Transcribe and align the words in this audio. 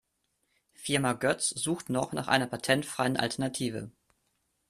Firma 0.73 1.13
Götz 1.13 1.49
sucht 1.49 1.91
noch 1.91 2.11
nach 2.11 2.27
einer 2.27 2.47
patentfreien 2.47 3.17
Alternative. 3.17 3.91